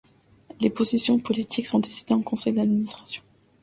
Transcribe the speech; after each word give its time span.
Les 0.61 0.71
positions 0.71 1.19
politiques 1.19 1.67
sont 1.67 1.77
décidées 1.77 2.15
en 2.15 2.23
Conseil 2.23 2.53
d'administration. 2.53 3.21